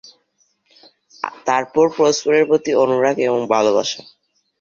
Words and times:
তারপর 1.47 1.85
পরস্পরের 1.97 2.43
প্রতি 2.49 2.71
অনুরাগ 2.83 3.15
এবং 3.27 3.39
ভালোবাসা। 3.47 4.01